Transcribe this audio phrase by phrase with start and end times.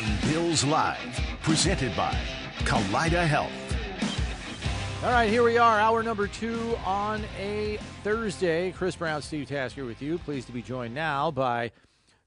[0.00, 2.16] One Bills Live, presented by
[2.60, 3.52] Kaleida Health.
[5.04, 8.72] All right, here we are, hour number two on a Thursday.
[8.72, 10.16] Chris Brown, Steve Tasker with you.
[10.16, 11.70] Pleased to be joined now by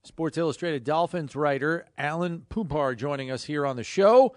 [0.04, 4.36] Sports Illustrated Dolphins writer Alan Poupart joining us here on the show.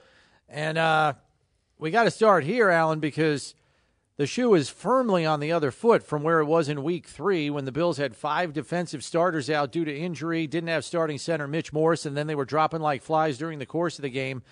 [0.48, 1.12] And uh,
[1.78, 3.54] we got to start here, Alan, because
[4.16, 7.50] the shoe is firmly on the other foot from where it was in week three
[7.50, 11.46] when the Bills had five defensive starters out due to injury, didn't have starting center
[11.46, 14.42] Mitch Morse, and then they were dropping like flies during the course of the game.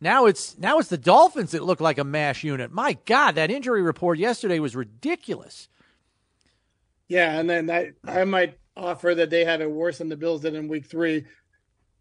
[0.00, 2.72] Now it's now it's the Dolphins that look like a mash unit.
[2.72, 5.68] My God, that injury report yesterday was ridiculous.
[7.06, 10.40] Yeah, and then I I might offer that they have it worse than the Bills
[10.40, 11.26] did in week three.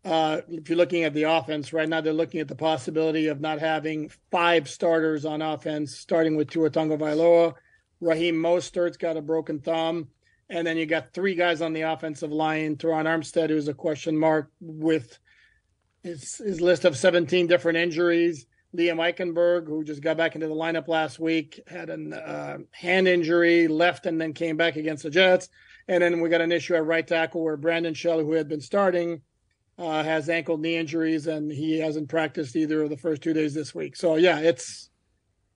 [0.04, 3.40] Uh, if you're looking at the offense right now, they're looking at the possibility of
[3.40, 7.54] not having five starters on offense, starting with Tua Tagovailoa.
[8.00, 10.08] Raheem Mostert's got a broken thumb.
[10.50, 12.76] And then you got three guys on the offensive line.
[12.76, 15.18] Terron Armstead, who's a question mark with
[16.04, 18.48] his, his list of 17 different injuries.
[18.76, 23.08] Liam Eichenberg, who just got back into the lineup last week, had a uh, hand
[23.08, 25.50] injury, left and then came back against the Jets.
[25.88, 28.62] And then we got an issue at right tackle where Brandon Shell, who had been
[28.62, 29.22] starting,
[29.82, 33.54] uh, has ankle knee injuries and he hasn't practiced either of the first two days
[33.54, 33.96] this week.
[33.96, 34.90] So yeah, it's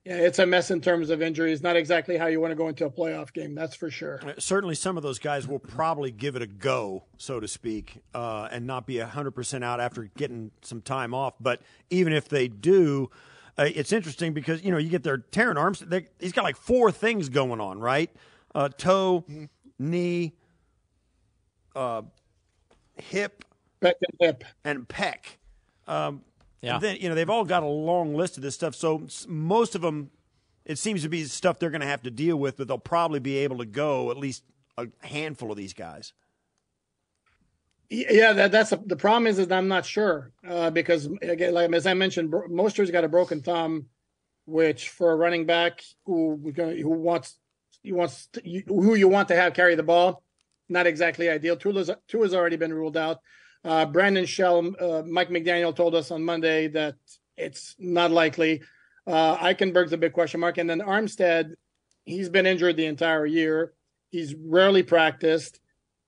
[0.04, 1.62] yeah, it's a mess in terms of injuries.
[1.62, 4.20] Not exactly how you want to go into a playoff game, that's for sure.
[4.24, 8.02] Uh, Certainly, some of those guys will probably give it a go, so to speak,
[8.14, 11.34] uh, and not be hundred percent out after getting some time off.
[11.40, 11.60] But
[11.90, 13.10] even if they do,
[13.58, 15.80] uh, it's interesting because you know you get their Terron arms.
[15.80, 18.10] They, he's got like four things going on, right?
[18.54, 19.24] Uh, toe,
[19.78, 20.34] knee,
[21.74, 22.02] uh,
[22.96, 23.44] hip,
[23.82, 24.44] Pec and hip.
[24.64, 25.16] and pec.
[25.86, 26.22] Um,
[26.62, 26.74] Yeah.
[26.74, 28.74] and then you know they've all got a long list of this stuff.
[28.74, 30.10] So most of them,
[30.64, 33.20] it seems to be stuff they're going to have to deal with, but they'll probably
[33.20, 34.42] be able to go at least
[34.78, 36.12] a handful of these guys.
[37.88, 41.72] Yeah, that, that's a, the problem is that I'm not sure uh, because again, like
[41.72, 43.86] as I mentioned, Bro- Mostert's got a broken thumb,
[44.44, 47.38] which for a running back who who wants
[47.82, 50.24] he wants to, you, who you want to have carry the ball,
[50.68, 51.56] not exactly ideal.
[51.56, 53.20] Tua's Tua's already been ruled out.
[53.66, 56.94] Uh, Brandon Shell, uh, Mike McDaniel told us on Monday that
[57.36, 58.62] it's not likely.
[59.08, 61.54] Uh, Eichenberg's a big question mark, and then Armstead,
[62.04, 63.72] he's been injured the entire year.
[64.10, 65.58] He's rarely practiced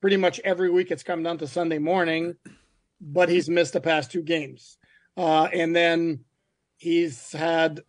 [0.01, 2.37] pretty much every week it's come down to Sunday morning,
[3.01, 4.79] but he's missed the past two games.
[5.17, 6.21] Uh, and then
[6.77, 7.81] he's had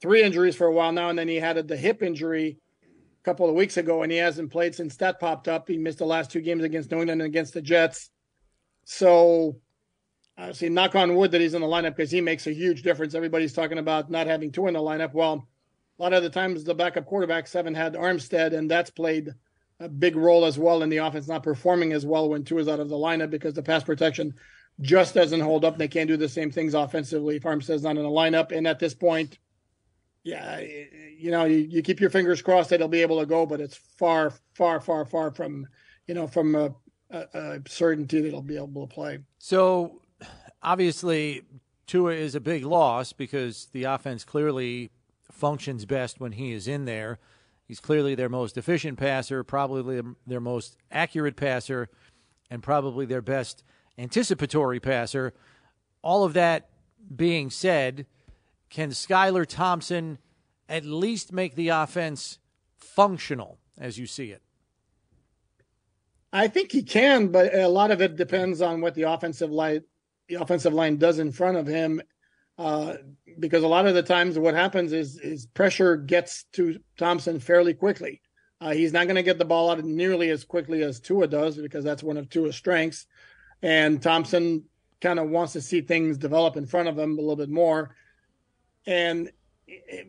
[0.00, 3.48] three injuries for a while now, and then he had the hip injury a couple
[3.48, 5.66] of weeks ago, and he hasn't played since that popped up.
[5.66, 8.10] He missed the last two games against New England and against the Jets.
[8.88, 9.60] So,
[10.38, 12.82] I see, knock on wood that he's in the lineup because he makes a huge
[12.82, 13.14] difference.
[13.14, 15.12] Everybody's talking about not having Tua in the lineup.
[15.12, 15.48] Well,
[15.98, 19.34] a lot of the times the backup quarterbacks haven't had Armstead, and that's played
[19.80, 22.68] a big role as well in the offense not performing as well when Tua is
[22.68, 24.34] out of the lineup because the pass protection
[24.80, 25.78] just doesn't hold up.
[25.78, 28.52] They can't do the same things offensively if Armstead's not in the lineup.
[28.56, 29.38] And at this point,
[30.22, 33.46] yeah, you know, you, you keep your fingers crossed that he'll be able to go,
[33.46, 35.66] but it's far, far, far, far from,
[36.06, 36.74] you know, from a,
[37.10, 39.20] a, a certainty that he'll be able to play.
[39.38, 40.00] So
[40.62, 41.42] obviously,
[41.86, 44.90] Tua is a big loss because the offense clearly
[45.30, 47.18] functions best when he is in there.
[47.64, 51.88] He's clearly their most efficient passer, probably their most accurate passer,
[52.50, 53.64] and probably their best
[53.98, 55.34] anticipatory passer.
[56.02, 56.70] All of that
[57.14, 58.06] being said,
[58.70, 60.18] can Skylar Thompson
[60.68, 62.38] at least make the offense
[62.76, 64.42] functional as you see it?
[66.36, 69.82] I think he can, but a lot of it depends on what the offensive line
[70.28, 72.02] the offensive line does in front of him.
[72.58, 72.94] Uh,
[73.38, 77.72] because a lot of the times what happens is is pressure gets to Thompson fairly
[77.72, 78.20] quickly.
[78.60, 81.56] Uh, he's not going to get the ball out nearly as quickly as Tua does
[81.56, 83.06] because that's one of Tua's strengths.
[83.62, 84.64] And Thompson
[85.00, 87.94] kind of wants to see things develop in front of him a little bit more.
[88.86, 89.30] And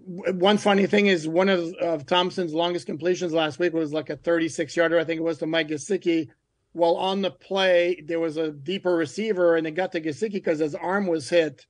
[0.06, 4.18] one funny thing is one of, of Thompson's longest completions last week was like a
[4.18, 5.00] 36 yarder.
[5.00, 6.30] I think it was to Mike Gesicki.
[6.74, 10.60] Well, on the play, there was a deeper receiver and it got to Gesicki because
[10.60, 11.66] his arm was hit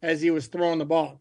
[0.00, 1.20] as he was throwing the ball.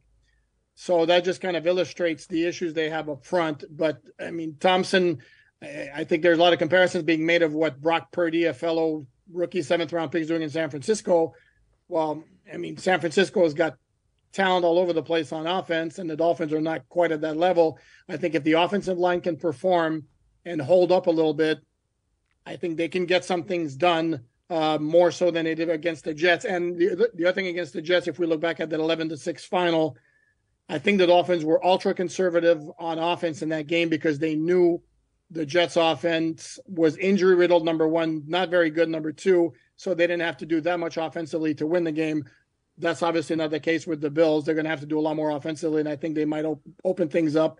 [0.76, 3.64] So that just kind of illustrates the issues they have up front.
[3.70, 5.20] But I mean, Thompson,
[5.62, 9.06] I think there's a lot of comparisons being made of what Brock Purdy, a fellow
[9.32, 11.34] rookie seventh round pick, is doing in San Francisco.
[11.88, 12.24] Well,
[12.54, 13.78] I mean, San Francisco has got
[14.36, 17.38] talent all over the place on offense, and the Dolphins are not quite at that
[17.38, 17.80] level.
[18.10, 20.04] I think if the offensive line can perform
[20.44, 21.60] and hold up a little bit,
[22.46, 26.04] I think they can get some things done uh, more so than they did against
[26.04, 26.46] the Jets.
[26.46, 29.10] And the, the other thing against the Jets, if we look back at that 11
[29.10, 29.98] to 6 final,
[30.68, 34.82] I think the Dolphins were ultra conservative on offense in that game because they knew
[35.32, 39.54] the Jets offense was injury riddled, number one, not very good, number two.
[39.76, 42.26] So they didn't have to do that much offensively to win the game.
[42.77, 44.45] That's obviously not the case with the Bills.
[44.45, 46.45] They're going to have to do a lot more offensively, and I think they might
[46.45, 47.60] op- open things up.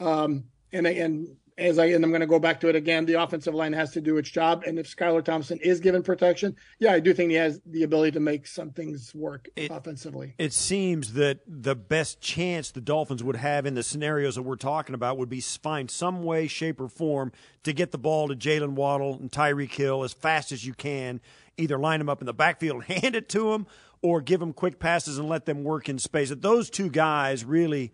[0.00, 3.14] Um, and and as I and I'm going to go back to it again, the
[3.14, 4.64] offensive line has to do its job.
[4.66, 8.12] And if Skylar Thompson is given protection, yeah, I do think he has the ability
[8.12, 10.34] to make some things work it, offensively.
[10.38, 14.56] It seems that the best chance the Dolphins would have in the scenarios that we're
[14.56, 17.32] talking about would be find some way, shape, or form
[17.62, 21.20] to get the ball to Jalen Waddle and Tyreek Hill as fast as you can.
[21.58, 23.66] Either line them up in the backfield and hand it to them,
[24.02, 26.28] or give them quick passes and let them work in space.
[26.28, 27.92] That Those two guys really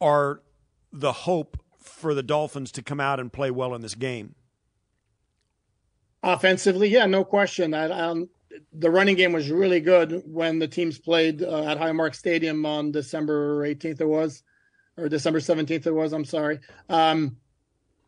[0.00, 0.42] are
[0.92, 4.34] the hope for the Dolphins to come out and play well in this game?
[6.22, 7.72] Offensively, yeah, no question.
[7.72, 8.28] I, um,
[8.72, 12.90] the running game was really good when the teams played uh, at Highmark Stadium on
[12.90, 14.00] December 18th.
[14.00, 14.42] It was,
[14.96, 15.86] or December 17th.
[15.86, 16.12] It was.
[16.12, 16.60] I'm sorry.
[16.88, 17.36] Um,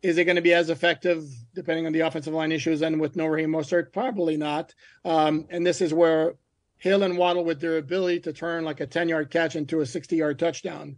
[0.01, 3.15] is it going to be as effective depending on the offensive line issues and with
[3.15, 3.91] no Raheem Mostert?
[3.91, 4.73] Probably not.
[5.03, 6.35] Um, and this is where
[6.77, 9.85] Hill and Waddle, with their ability to turn like a 10 yard catch into a
[9.85, 10.97] 60 yard touchdown,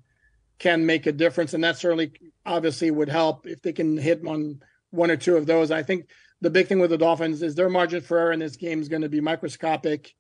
[0.60, 1.54] can make a difference.
[1.54, 2.14] And that certainly
[2.46, 4.62] obviously would help if they can hit on
[4.92, 5.72] one or two of those.
[5.72, 6.08] I think
[6.42, 8.90] the big thing with the Dolphins is their margin for error in this game is
[8.90, 10.14] going to be microscopic.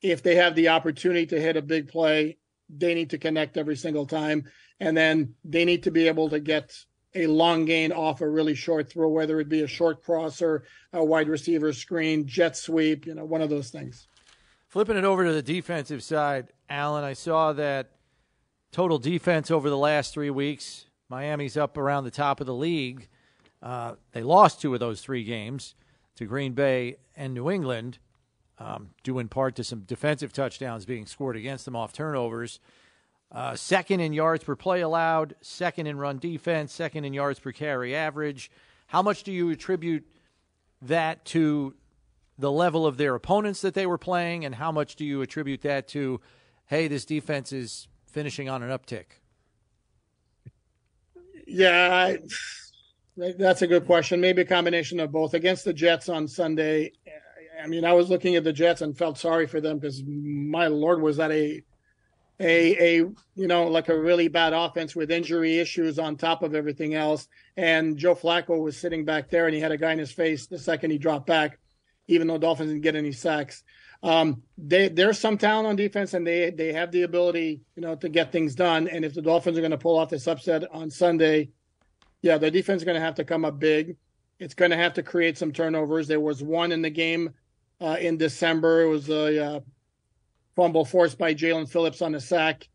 [0.00, 2.38] If they have the opportunity to hit a big play,
[2.70, 4.44] they need to connect every single time.
[4.78, 6.74] And then they need to be able to get
[7.14, 11.04] a long gain off a really short throw, whether it be a short crosser, a
[11.04, 14.06] wide receiver screen, jet sweep, you know, one of those things.
[14.68, 17.90] Flipping it over to the defensive side, Alan, I saw that
[18.70, 20.86] total defense over the last three weeks.
[21.08, 23.08] Miami's up around the top of the league.
[23.60, 25.74] Uh, they lost two of those three games
[26.16, 27.98] to Green Bay and New England,
[28.58, 32.60] um, due in part to some defensive touchdowns being scored against them off turnovers.
[33.32, 37.52] Uh, second in yards per play allowed, second in run defense, second in yards per
[37.52, 38.50] carry average.
[38.88, 40.04] How much do you attribute
[40.82, 41.74] that to
[42.38, 45.62] the level of their opponents that they were playing, and how much do you attribute
[45.62, 46.20] that to,
[46.66, 49.04] hey, this defense is finishing on an uptick?
[51.46, 52.18] Yeah, I,
[53.16, 54.20] that's a good question.
[54.20, 55.34] Maybe a combination of both.
[55.34, 56.92] Against the Jets on Sunday,
[57.62, 60.66] I mean, I was looking at the Jets and felt sorry for them because my
[60.66, 61.62] lord, was that a
[62.40, 66.54] a a you know like a really bad offense with injury issues on top of
[66.54, 67.28] everything else.
[67.56, 70.46] And Joe Flacco was sitting back there and he had a guy in his face
[70.46, 71.58] the second he dropped back,
[72.08, 73.62] even though Dolphins didn't get any sacks.
[74.02, 77.94] Um, they, there's some talent on defense, and they they have the ability, you know,
[77.96, 78.88] to get things done.
[78.88, 81.50] And if the Dolphins are going to pull off this upset on Sunday,
[82.22, 83.96] yeah, the defense is going to have to come up big.
[84.38, 86.08] It's going to have to create some turnovers.
[86.08, 87.34] There was one in the game
[87.78, 88.82] uh, in December.
[88.82, 89.60] It was a uh,
[90.56, 92.68] fumble forced by Jaelan Phillips on a sack,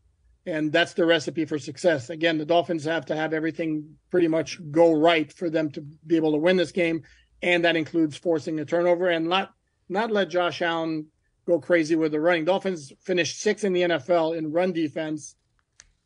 [0.46, 2.10] and that's the recipe for success.
[2.10, 6.16] Again, the Dolphins have to have everything pretty much go right for them to be
[6.16, 7.02] able to win this game,
[7.42, 9.52] and that includes forcing a turnover and not
[9.88, 11.06] not let Josh Allen
[11.46, 12.44] go crazy with the running.
[12.44, 15.36] Dolphins finished sixth in the NFL in run defense,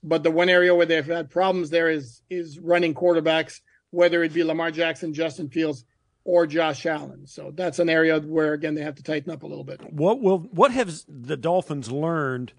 [0.03, 3.61] but the one area where they've had problems there is is running quarterbacks,
[3.91, 5.85] whether it be Lamar Jackson, Justin Fields,
[6.25, 7.27] or Josh Allen.
[7.27, 9.93] So that's an area where again they have to tighten up a little bit.
[9.93, 12.53] What will what have the Dolphins learned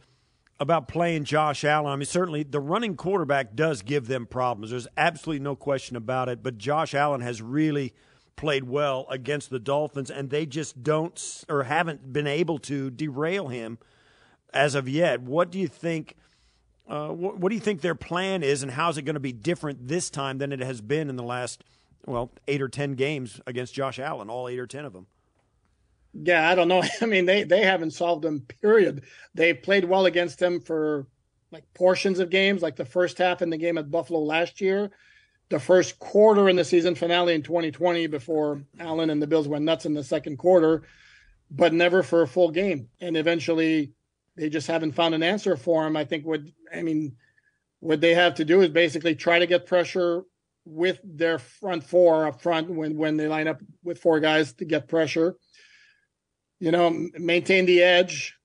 [0.59, 1.91] about playing Josh Allen?
[1.91, 4.71] I mean, certainly the running quarterback does give them problems.
[4.71, 6.43] There's absolutely no question about it.
[6.43, 7.93] But Josh Allen has really
[8.35, 13.49] played well against the Dolphins, and they just don't or haven't been able to derail
[13.49, 13.77] him
[14.53, 15.21] as of yet.
[15.21, 16.15] What do you think?
[16.87, 19.19] Uh, what, what do you think their plan is, and how is it going to
[19.19, 21.63] be different this time than it has been in the last,
[22.05, 25.07] well, eight or ten games against Josh Allen, all eight or ten of them?
[26.13, 26.83] Yeah, I don't know.
[27.01, 28.41] I mean, they they haven't solved them.
[28.61, 29.03] Period.
[29.33, 31.07] They played well against them for
[31.51, 34.89] like portions of games, like the first half in the game at Buffalo last year,
[35.49, 39.65] the first quarter in the season finale in 2020 before Allen and the Bills went
[39.65, 40.83] nuts in the second quarter,
[41.49, 42.87] but never for a full game.
[43.01, 43.91] And eventually,
[44.37, 45.97] they just haven't found an answer for him.
[45.97, 46.41] I think what
[46.73, 47.17] I mean,
[47.79, 50.23] what they have to do is basically try to get pressure
[50.65, 54.65] with their front four up front when when they line up with four guys to
[54.65, 55.35] get pressure
[56.61, 58.37] you know, maintain the edge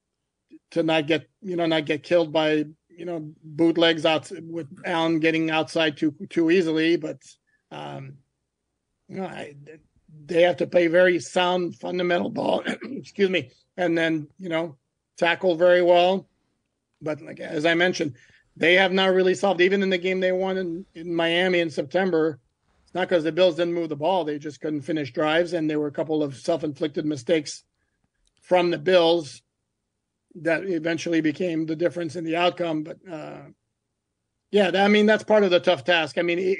[0.71, 5.21] to not get, you know, not get killed by, you know, bootlegs out with Allen
[5.21, 6.97] getting outside too too easily.
[6.97, 7.19] But,
[7.71, 8.15] um,
[9.07, 9.55] you know, I,
[10.25, 12.63] they have to play very sound fundamental ball.
[12.83, 14.77] excuse me, and then you know,
[15.19, 16.27] tackle very well.
[17.03, 18.15] But like as I mentioned,
[18.57, 19.61] they have not really solved.
[19.61, 22.39] Even in the game they won in, in Miami in September,
[22.85, 25.69] it's not because the Bills didn't move the ball; they just couldn't finish drives, and
[25.69, 27.65] there were a couple of self-inflicted mistakes
[28.41, 29.43] from the Bills
[30.37, 32.83] that eventually became the difference in the outcome.
[32.83, 33.43] But uh,
[34.51, 36.19] yeah, I mean that's part of the tough task.
[36.19, 36.59] I mean, it,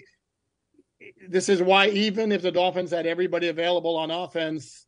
[1.29, 4.87] this is why even if the Dolphins had everybody available on offense,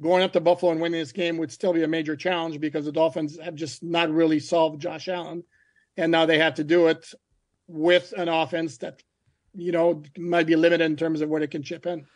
[0.00, 2.84] going up to Buffalo and winning this game would still be a major challenge because
[2.84, 5.42] the Dolphins have just not really solved Josh Allen,
[5.98, 7.12] and now they have to do it
[7.66, 9.02] with an offense that
[9.54, 12.06] you know might be limited in terms of what it can chip in.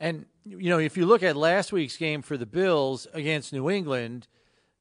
[0.00, 3.68] And you know, if you look at last week's game for the Bills against New
[3.68, 4.28] England,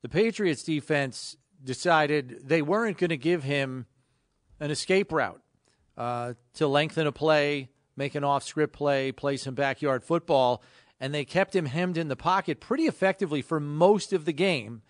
[0.01, 3.87] the Patriots defense decided they weren't going to give him
[4.59, 5.41] an escape route
[5.97, 10.61] uh, to lengthen a play, make an off-script play, play some backyard football,
[10.99, 14.81] and they kept him hemmed in the pocket pretty effectively for most of the game.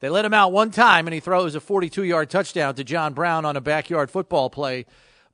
[0.00, 3.44] They let him out one time, and he throws a 42-yard touchdown to John Brown
[3.44, 4.86] on a backyard football play,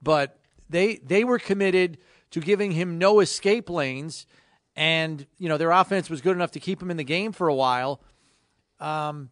[0.02, 0.38] but
[0.68, 1.98] they they were committed
[2.30, 4.26] to giving him no escape lanes
[4.76, 7.48] and you know their offense was good enough to keep him in the game for
[7.48, 8.00] a while.
[8.78, 9.30] Um,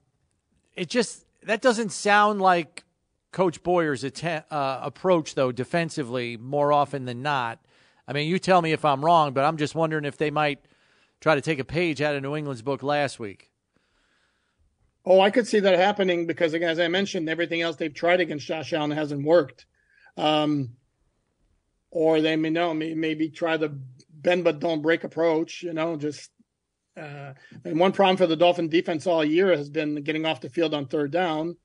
[0.75, 2.85] it just that doesn't sound like
[3.33, 7.61] Coach Boyer's att- uh, approach, though, defensively more often than not.
[8.07, 10.61] I mean, you tell me if I'm wrong, but I'm just wondering if they might
[11.21, 13.48] try to take a page out of New England's book last week.
[15.11, 18.21] Oh, I could see that happening because, again, as I mentioned, everything else they've tried
[18.21, 19.65] against Josh Allen hasn't worked.
[20.19, 20.75] Um,
[21.91, 25.63] or they may know maybe try the bend but don't break approach.
[25.63, 26.31] You know, just
[26.95, 27.33] uh,
[27.65, 30.75] and one problem for the Dolphin defense all year has been getting off the field
[30.75, 31.57] on third down,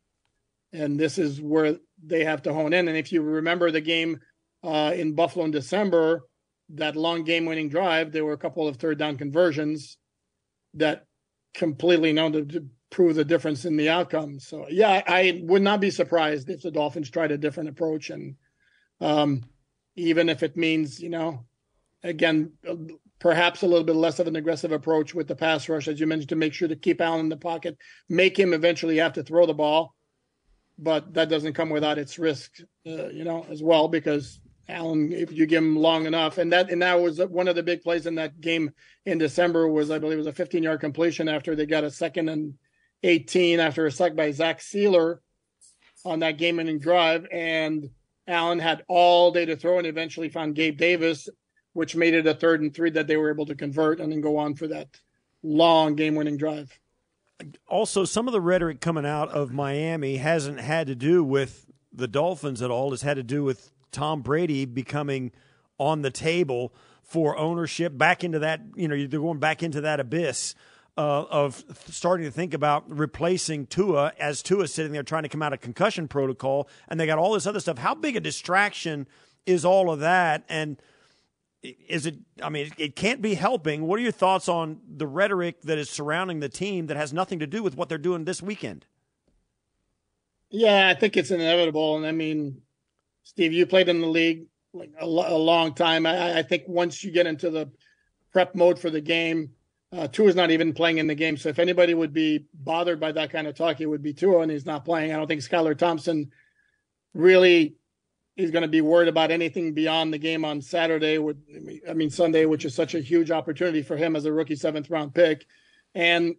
[0.72, 2.88] and this is where they have to hone in.
[2.88, 4.22] And if you remember the game
[4.64, 6.22] uh, in Buffalo in December,
[6.70, 9.98] that long game-winning drive, there were a couple of third down conversions
[10.76, 11.08] that
[11.54, 14.40] completely known to, to prove the difference in the outcome.
[14.40, 18.36] So yeah, I would not be surprised if the Dolphins tried a different approach, and
[19.02, 19.44] um,
[19.96, 21.46] even if it means you know
[22.04, 22.52] again,
[23.20, 26.08] perhaps a little bit less of an aggressive approach with the pass rush, as you
[26.08, 27.78] mentioned, to make sure to keep Allen in the pocket,
[28.10, 29.96] make him eventually have to throw the ball.
[30.78, 32.52] But that doesn't come without its risk,
[32.88, 36.72] uh, you know, as well, because Allen, if you give him long enough, and that
[36.72, 38.72] and that was one of the big plays in that game
[39.06, 41.92] in December was I believe it was a 15 yard completion after they got a
[41.92, 42.56] second and
[43.04, 45.20] 18 after a sack by Zach Sieler
[46.06, 47.90] on that game winning drive, and
[48.28, 51.30] Allen had all day to throw and eventually found Gabe Davis
[51.74, 54.22] which made it a third and three that they were able to convert and then
[54.22, 55.00] go on for that
[55.42, 56.80] long game winning drive.
[57.68, 62.08] Also, some of the rhetoric coming out of Miami hasn't had to do with the
[62.08, 62.94] Dolphins at all.
[62.94, 65.32] It's had to do with Tom Brady becoming
[65.78, 70.00] on the table for ownership back into that, you know, they're going back into that
[70.00, 70.56] abyss.
[70.96, 75.42] Uh, of starting to think about replacing Tua as Tua sitting there trying to come
[75.42, 77.80] out of concussion protocol, and they got all this other stuff.
[77.80, 79.08] How big a distraction
[79.48, 80.44] is all of that?
[80.48, 80.80] And
[81.64, 85.62] is it i mean it can't be helping what are your thoughts on the rhetoric
[85.62, 88.42] that is surrounding the team that has nothing to do with what they're doing this
[88.42, 88.86] weekend
[90.50, 92.62] yeah i think it's inevitable and i mean
[93.24, 97.04] steve you played in the league like a, a long time I, I, think once
[97.04, 97.70] you get into the
[98.32, 99.52] prep mode for the game
[99.94, 101.38] uh, Tua is not even playing in the game.
[101.38, 104.40] So if anybody would be bothered by that kind of talk, it would be Tua,
[104.40, 105.14] and he's not playing.
[105.14, 106.32] I don't think Skylar Thompson
[107.14, 107.76] really
[108.36, 111.20] is going to be worried about anything beyond the game on Saturday.
[111.20, 111.38] With
[111.88, 114.90] I mean Sunday, which is such a huge opportunity for him as a rookie seventh
[114.90, 115.46] round pick,
[115.94, 116.36] and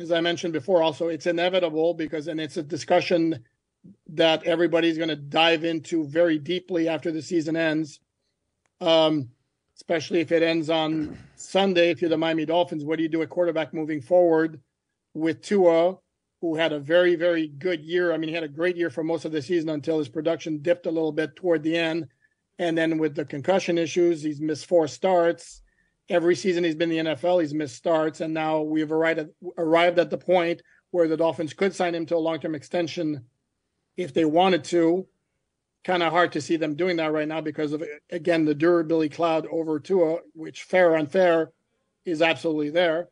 [0.00, 3.44] as I mentioned before, also it's inevitable because and it's a discussion
[4.08, 8.00] that everybody's going to dive into very deeply after the season ends.
[8.80, 9.30] Um,
[9.78, 11.90] especially if it ends on Sunday.
[11.90, 14.60] If you're the Miami Dolphins, what do you do at quarterback moving forward
[15.14, 15.96] with Tua,
[16.40, 18.12] who had a very, very good year?
[18.12, 20.58] I mean, he had a great year for most of the season until his production
[20.62, 22.08] dipped a little bit toward the end.
[22.58, 25.62] And then with the concussion issues, he's missed four starts.
[26.08, 28.20] Every season he's been in the NFL, he's missed starts.
[28.20, 32.06] And now we've arrived at, arrived at the point where the Dolphins could sign him
[32.06, 33.26] to a long term extension
[33.96, 35.06] if they wanted to.
[35.84, 39.08] Kind of hard to see them doing that right now because of, again, the durability
[39.08, 41.52] cloud over Tua, which fair or unfair
[42.04, 43.08] is absolutely there.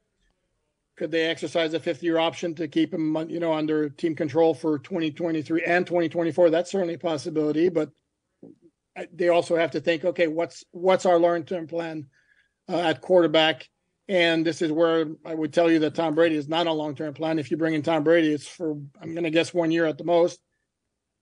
[0.97, 4.55] Could they exercise a fifth year option to keep him, you know, under team control
[4.55, 6.51] for 2023 and 2024?
[6.51, 7.91] That's certainly a possibility, but
[9.13, 12.07] they also have to think, okay, what's what's our long term plan
[12.69, 13.69] uh, at quarterback?
[14.09, 16.95] And this is where I would tell you that Tom Brady is not a long
[16.95, 17.39] term plan.
[17.39, 19.99] If you bring in Tom Brady, it's for I'm going to guess one year at
[19.99, 20.41] the most,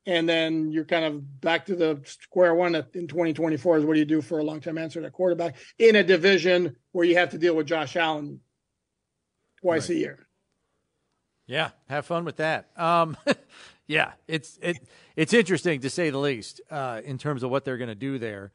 [0.06, 3.78] and then you're kind of back to the square one in 2024.
[3.78, 6.76] Is what do you do for a long term answer at quarterback in a division
[6.92, 8.40] where you have to deal with Josh Allen
[9.60, 9.96] twice right.
[9.96, 10.26] a year?
[11.46, 12.68] Yeah, have fun with that.
[12.76, 13.16] Um,
[13.86, 14.78] yeah, it's it
[15.16, 18.18] it's interesting to say the least uh, in terms of what they're going to do
[18.18, 18.52] there.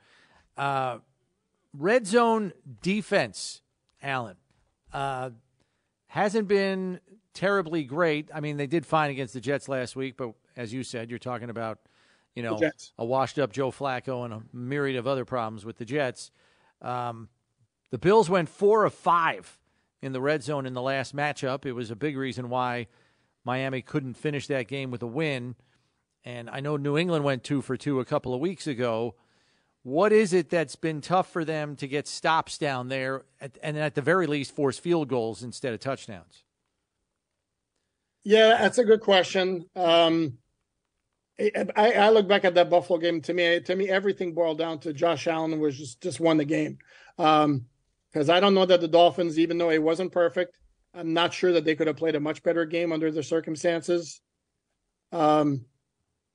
[0.57, 0.99] Uh,
[1.73, 2.51] red zone
[2.81, 3.61] defense,
[4.01, 4.35] Allen,
[4.93, 5.29] uh,
[6.07, 6.99] hasn't been
[7.33, 8.29] terribly great.
[8.33, 11.19] I mean, they did fine against the Jets last week, but as you said, you're
[11.19, 11.79] talking about
[12.35, 12.59] you know
[12.97, 16.31] a washed up Joe Flacco and a myriad of other problems with the Jets.
[16.81, 17.29] Um,
[17.91, 19.57] the Bills went four of five
[20.01, 21.65] in the red zone in the last matchup.
[21.65, 22.87] It was a big reason why
[23.45, 25.55] Miami couldn't finish that game with a win.
[26.23, 29.15] And I know New England went two for two a couple of weeks ago.
[29.83, 33.77] What is it that's been tough for them to get stops down there, at, and
[33.77, 36.43] at the very least, force field goals instead of touchdowns?
[38.23, 39.65] Yeah, that's a good question.
[39.75, 40.37] Um,
[41.39, 43.21] I, I, look back at that Buffalo game.
[43.21, 46.45] To me, to me, everything boiled down to Josh Allen was just just won the
[46.45, 46.77] game.
[47.15, 50.59] Because um, I don't know that the Dolphins, even though it wasn't perfect,
[50.93, 54.21] I'm not sure that they could have played a much better game under the circumstances.
[55.11, 55.65] Um,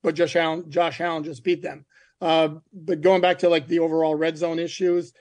[0.01, 1.85] but Josh Allen, Josh Allen just beat them.
[2.21, 5.13] Uh, but going back to like the overall red zone issues,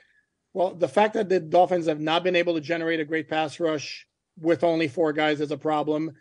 [0.52, 3.58] well, the fact that the Dolphins have not been able to generate a great pass
[3.60, 4.06] rush
[4.38, 6.12] with only four guys is a problem.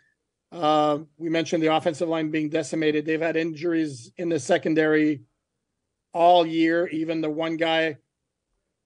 [0.54, 3.04] Uh, we mentioned the offensive line being decimated.
[3.04, 5.22] They've had injuries in the secondary
[6.12, 6.86] all year.
[6.86, 7.96] Even the one guy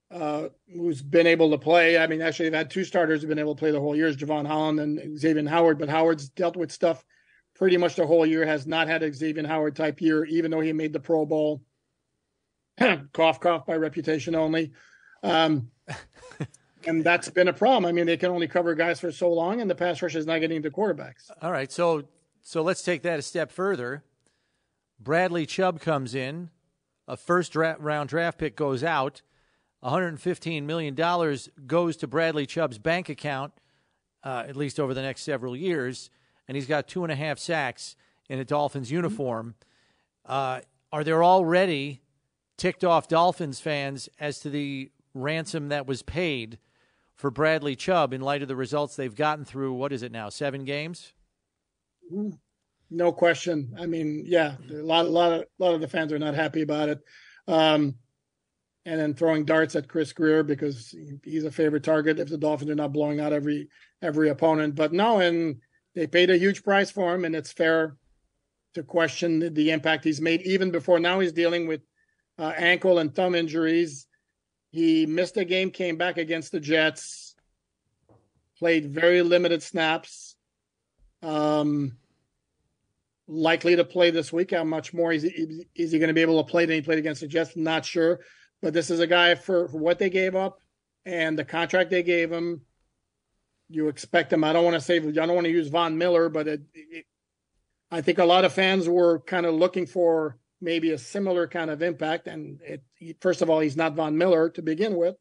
[0.09, 1.99] uh, who's been able to play.
[1.99, 4.07] I mean, actually, they've had two starters who've been able to play the whole year,
[4.07, 5.77] is Jevon Holland and Xavier Howard.
[5.77, 7.05] But Howard's dealt with stuff
[7.53, 8.47] pretty much the whole year.
[8.47, 11.61] Has not had a Xavier Howard type year, even though he made the Pro Bowl.
[13.13, 14.71] cough, cough, by reputation only.
[15.21, 15.69] Um,
[16.89, 17.85] and that's been a problem.
[17.85, 20.25] I mean, they can only cover guys for so long, and the pass rush is
[20.25, 21.29] not getting to quarterbacks.
[21.41, 22.03] All right, so
[22.41, 24.03] so let's take that a step further.
[24.99, 26.49] Bradley Chubb comes in,
[27.07, 29.21] a first round draft pick goes out.
[29.83, 30.93] $115 million
[31.65, 33.53] goes to Bradley Chubb's bank account,
[34.23, 36.09] uh, at least over the next several years,
[36.49, 37.95] and he's got two and a half sacks
[38.27, 39.55] in a Dolphins uniform.
[40.25, 40.59] Uh,
[40.91, 42.01] are there already
[42.57, 46.57] ticked off Dolphins fans as to the ransom that was paid
[47.19, 50.29] for Bradley Chubb in light of the results they've gotten through, what is it now,
[50.29, 51.11] seven games?
[52.89, 53.75] No question.
[53.77, 56.33] I mean, yeah, a lot, a lot of, a lot of the fans are not
[56.33, 56.99] happy about it.
[57.45, 57.95] Um,
[58.85, 62.71] and then throwing darts at Chris Grier because he's a favorite target if the Dolphins
[62.71, 63.67] are not blowing out every
[64.01, 64.75] every opponent.
[64.75, 65.57] But no, and
[65.95, 67.97] they paid a huge price for him, and it's fair
[68.75, 71.19] to question the, the impact he's made even before now.
[71.19, 71.81] He's dealing with
[72.39, 74.07] uh, ankle and thumb injuries.
[74.71, 77.35] He missed a game, came back against the Jets,
[78.57, 80.35] played very limited snaps.
[81.21, 81.97] Um,
[83.27, 84.51] likely to play this week.
[84.51, 86.81] How much more is he, is he going to be able to play than he
[86.81, 87.55] played against the Jets?
[87.55, 88.19] Not sure.
[88.61, 90.59] But this is a guy for, for what they gave up
[91.05, 92.61] and the contract they gave him.
[93.69, 94.43] You expect him.
[94.43, 97.05] I don't want to say I don't want to use Von Miller, but it, it,
[97.91, 101.69] I think a lot of fans were kind of looking for maybe a similar kind
[101.69, 102.27] of impact.
[102.27, 102.83] And it,
[103.21, 105.15] first of all, he's not Von Miller to begin with,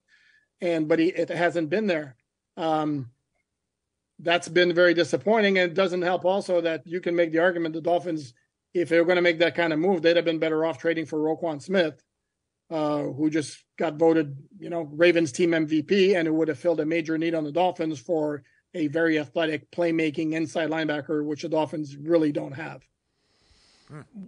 [0.60, 2.16] and but he it hasn't been there.
[2.56, 3.10] Um,
[4.18, 7.74] that's been very disappointing, and it doesn't help also that you can make the argument
[7.74, 8.34] the Dolphins,
[8.74, 10.78] if they were going to make that kind of move, they'd have been better off
[10.78, 12.02] trading for Roquan Smith
[12.70, 16.80] uh, who just got voted, you know, Ravens team MVP, and who would have filled
[16.80, 18.42] a major need on the Dolphins for
[18.74, 22.82] a very athletic playmaking inside linebacker, which the Dolphins really don't have.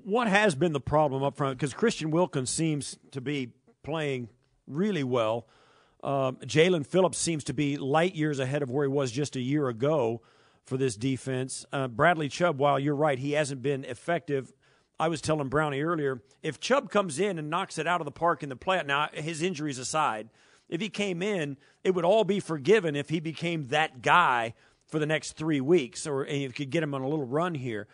[0.04, 1.58] What has been the problem up front?
[1.58, 4.28] Because Christian Wilkins seems to be playing
[4.66, 5.46] really well.
[6.02, 9.40] Um, Jaelan Phillips seems to be light years ahead of where he was just a
[9.40, 10.22] year ago
[10.64, 11.66] for this defense.
[11.72, 14.52] Uh, Bradley Chubb, while you're right, he hasn't been effective
[15.00, 18.10] I was telling Brownie earlier, if Chubb comes in and knocks it out of the
[18.10, 20.28] park in the play, now his injuries aside,
[20.68, 24.52] if he came in, it would all be forgiven if he became that guy
[24.88, 27.88] for the next three weeks, or you could get him on a little run here.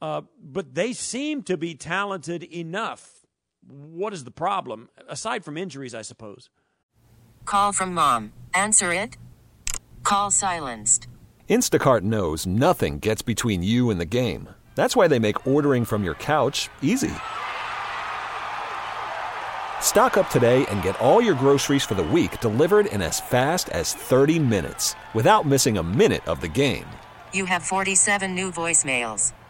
[0.00, 3.26] Uh, but they seem to be talented enough.
[3.66, 4.88] What is the problem?
[5.08, 6.48] Aside from injuries, I suppose.
[7.44, 8.32] Call from mom.
[8.54, 9.16] Answer it.
[10.02, 11.06] Call silenced.
[11.48, 14.48] Instacart knows nothing gets between you and the game.
[14.76, 17.10] That's why they make ordering from your couch easy.
[19.80, 23.68] Stock up today and get all your groceries for the week delivered in as fast
[23.70, 26.86] as 30 minutes without missing a minute of the game.
[27.32, 29.32] You have 47 new voicemails.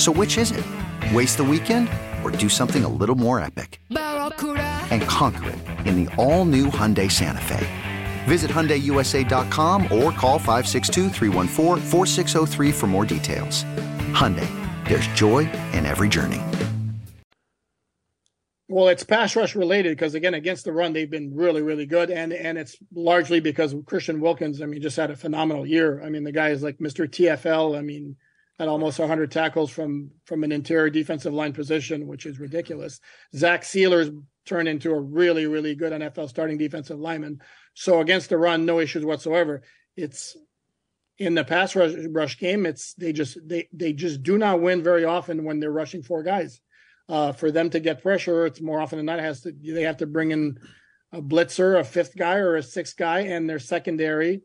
[0.00, 0.64] So which is it?
[1.12, 1.88] Waste the weekend
[2.24, 3.80] or do something a little more epic?
[3.90, 7.66] And conquer it in the all-new Hyundai Santa Fe.
[8.24, 11.10] Visit HyundaiUSA.com or call 562
[12.72, 13.64] for more details.
[14.12, 14.48] Hyundai,
[14.88, 16.40] there's joy in every journey.
[18.66, 22.10] Well, it's pass rush related because again, against the run, they've been really, really good,
[22.10, 24.62] and and it's largely because Christian Wilkins.
[24.62, 26.02] I mean, just had a phenomenal year.
[26.02, 27.06] I mean, the guy is like Mr.
[27.06, 27.78] TFL.
[27.78, 28.16] I mean,
[28.58, 33.00] at almost 100 tackles from from an interior defensive line position, which is ridiculous.
[33.34, 34.10] Zach Sieler's
[34.46, 37.40] turned into a really, really good NFL starting defensive lineman.
[37.74, 39.62] So against the run, no issues whatsoever.
[39.96, 40.36] It's
[41.18, 42.66] in the pass rush, rush game.
[42.66, 46.22] It's they just they they just do not win very often when they're rushing four
[46.22, 46.60] guys.
[47.06, 49.98] Uh, for them to get pressure, it's more often than not has to they have
[49.98, 50.58] to bring in
[51.12, 54.42] a blitzer, a fifth guy, or a sixth guy, and their secondary.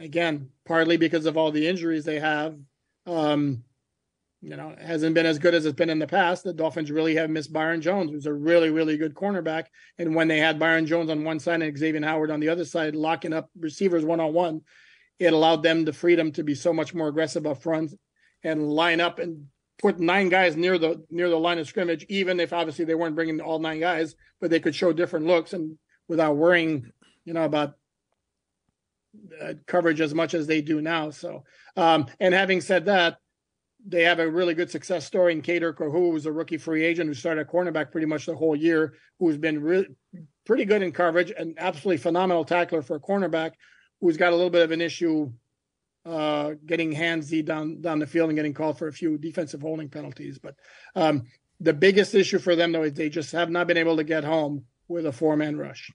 [0.00, 2.56] Again, partly because of all the injuries they have,
[3.08, 3.64] um,
[4.40, 6.44] you know, hasn't been as good as it's been in the past.
[6.44, 9.64] The Dolphins really have missed Byron Jones, who's a really, really good cornerback.
[9.98, 12.64] And when they had Byron Jones on one side and Xavier Howard on the other
[12.64, 14.60] side, locking up receivers one on one,
[15.18, 17.92] it allowed them the freedom to be so much more aggressive up front
[18.44, 19.46] and line up and
[19.78, 23.16] put nine guys near the near the line of scrimmage, even if obviously they weren't
[23.16, 25.76] bringing all nine guys, but they could show different looks and
[26.08, 26.92] without worrying,
[27.24, 27.74] you know, about
[29.40, 31.10] uh, coverage as much as they do now.
[31.10, 31.44] So,
[31.76, 33.18] um, and having said that,
[33.86, 37.08] they have a really good success story in Kader Kohou, who's a rookie free agent
[37.08, 39.86] who started cornerback pretty much the whole year, who's been really
[40.44, 43.52] pretty good in coverage, an absolutely phenomenal tackler for a cornerback,
[44.00, 45.32] who's got a little bit of an issue
[46.04, 49.88] uh, getting handsy down down the field and getting called for a few defensive holding
[49.88, 50.38] penalties.
[50.38, 50.54] But
[50.94, 51.24] um,
[51.60, 54.24] the biggest issue for them though is they just have not been able to get
[54.24, 55.92] home with a four man rush.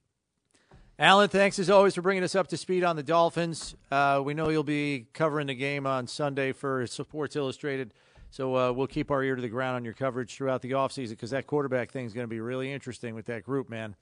[1.04, 3.76] Alan, thanks as always for bringing us up to speed on the Dolphins.
[3.92, 7.94] Uh, we know you'll be covering the game on Sunday for Sports Illustrated,
[8.32, 11.10] so uh, we'll keep our ear to the ground on your coverage throughout the offseason
[11.10, 13.98] because that quarterback thing is going to be really interesting with that group, man.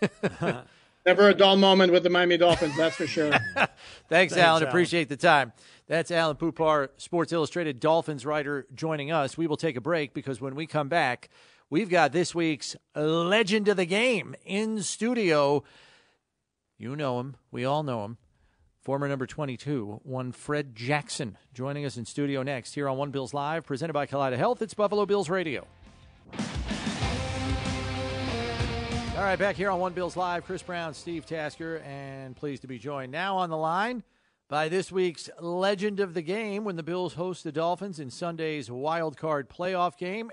[1.04, 3.30] Never a dull moment with the Miami Dolphins, that's for sure.
[3.54, 3.68] Thanks,
[4.08, 4.62] Thanks Alan.
[4.62, 4.68] Alan.
[4.68, 5.52] Appreciate the time.
[5.88, 9.36] That's Alan Poupart, Sports Illustrated Dolphins writer, joining us.
[9.36, 11.28] We will take a break because when we come back,
[11.68, 15.62] we've got this week's legend of the game in studio.
[16.76, 17.36] You know him.
[17.52, 18.18] We all know him.
[18.82, 23.32] Former number 22, one Fred Jackson, joining us in studio next here on One Bills
[23.32, 24.60] Live, presented by Kaleida Health.
[24.60, 25.66] It's Buffalo Bills Radio.
[29.16, 32.68] All right, back here on One Bills Live, Chris Brown, Steve Tasker, and pleased to
[32.68, 34.02] be joined now on the line
[34.48, 38.70] by this week's legend of the game when the Bills host the Dolphins in Sunday's
[38.70, 40.30] wild card playoff game.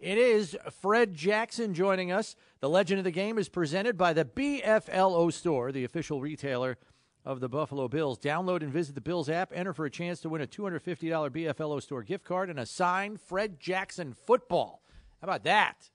[0.00, 2.36] It is Fred Jackson joining us.
[2.60, 6.78] The legend of the game is presented by the BFLO store, the official retailer
[7.24, 8.16] of the Buffalo Bills.
[8.16, 9.50] Download and visit the Bills app.
[9.52, 10.82] Enter for a chance to win a $250
[11.30, 14.82] BFLO store gift card and a signed Fred Jackson football
[15.20, 15.90] How about that?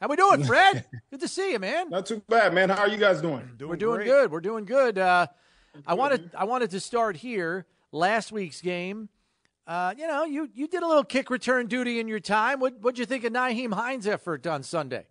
[0.00, 0.84] How we doing, Fred?
[1.12, 1.90] good to see you, man.
[1.90, 2.70] Not too bad, man.
[2.70, 3.52] How are you guys doing?
[3.56, 4.06] doing We're doing great.
[4.06, 4.32] good.
[4.32, 4.98] We're doing good.
[4.98, 5.28] Uh,
[5.86, 7.66] I wanted I wanted to start here.
[7.92, 9.08] Last week's game.
[9.66, 12.60] Uh, you know, you you did a little kick return duty in your time.
[12.60, 15.06] What what'd you think of Nyheim Hines' effort on Sunday?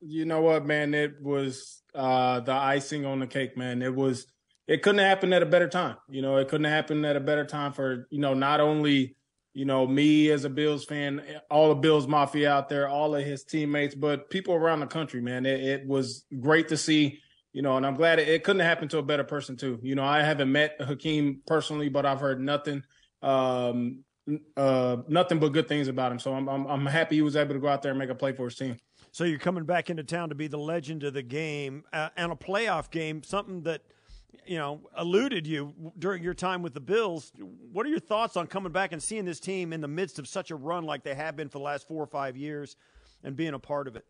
[0.00, 0.94] You know what, man?
[0.94, 3.82] It was uh, the icing on the cake, man.
[3.82, 4.26] It was
[4.68, 5.96] it couldn't happen at a better time.
[6.08, 9.16] You know, it couldn't happen at a better time for you know not only
[9.52, 13.24] you know me as a Bills fan, all the Bills mafia out there, all of
[13.24, 15.20] his teammates, but people around the country.
[15.20, 17.20] Man, it, it was great to see.
[17.52, 19.80] You know, and I'm glad it, it, couldn't happen to a better person too.
[19.82, 22.82] You know, I haven't met Hakeem personally, but I've heard nothing,
[23.26, 24.04] um,
[24.56, 26.18] uh, nothing but good things about him.
[26.18, 28.14] So I'm, I'm I'm happy he was able to go out there and make a
[28.14, 28.76] play for his team.
[29.12, 32.32] So you're coming back into town to be the legend of the game uh, and
[32.32, 33.82] a playoff game, something that
[34.44, 37.32] you know eluded you during your time with the Bills.
[37.72, 40.28] What are your thoughts on coming back and seeing this team in the midst of
[40.28, 42.76] such a run like they have been for the last four or five years
[43.24, 44.04] and being a part of it?